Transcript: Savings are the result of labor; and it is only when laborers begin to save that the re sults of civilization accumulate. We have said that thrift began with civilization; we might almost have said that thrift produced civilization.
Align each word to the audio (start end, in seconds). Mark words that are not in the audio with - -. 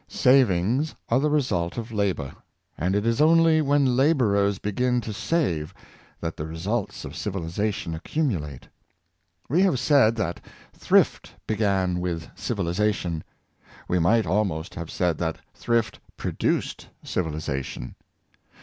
Savings 0.07 0.95
are 1.09 1.19
the 1.19 1.29
result 1.29 1.77
of 1.77 1.91
labor; 1.91 2.33
and 2.75 2.95
it 2.95 3.05
is 3.05 3.21
only 3.21 3.61
when 3.61 3.95
laborers 3.95 4.57
begin 4.57 4.99
to 5.01 5.13
save 5.13 5.75
that 6.19 6.37
the 6.37 6.47
re 6.47 6.55
sults 6.57 7.05
of 7.05 7.15
civilization 7.15 7.93
accumulate. 7.93 8.67
We 9.47 9.61
have 9.61 9.77
said 9.77 10.15
that 10.15 10.43
thrift 10.73 11.35
began 11.45 11.99
with 11.99 12.31
civilization; 12.35 13.23
we 13.87 13.99
might 13.99 14.25
almost 14.25 14.73
have 14.73 14.89
said 14.89 15.19
that 15.19 15.37
thrift 15.53 15.99
produced 16.17 16.87
civilization. 17.03 17.93